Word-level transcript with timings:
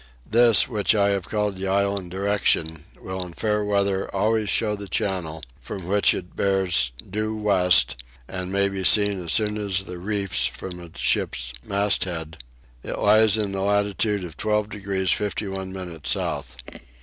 This, 0.25 0.67
which 0.67 0.95
I 0.95 1.09
have 1.09 1.29
called 1.29 1.55
the 1.55 1.67
island 1.67 2.09
Direction, 2.09 2.85
will 2.99 3.23
in 3.23 3.33
fair 3.33 3.63
weather 3.63 4.09
always 4.15 4.49
show 4.49 4.75
the 4.75 4.87
channel, 4.87 5.43
from 5.59 5.85
which 5.85 6.15
it 6.15 6.35
bears 6.35 6.91
due 7.07 7.37
west, 7.37 8.03
and 8.27 8.51
may 8.51 8.67
be 8.67 8.83
seen 8.83 9.23
as 9.23 9.31
soon 9.31 9.59
as 9.59 9.83
the 9.83 9.99
reefs 9.99 10.47
from 10.47 10.79
a 10.79 10.89
ship's 10.95 11.53
masthead: 11.63 12.39
it 12.81 12.97
lies 12.97 13.37
in 13.37 13.51
the 13.51 13.61
latitude 13.61 14.23
of 14.23 14.37
12 14.37 14.69
degrees 14.69 15.11
51 15.11 15.71
minutes 15.71 16.09
south. 16.09 16.55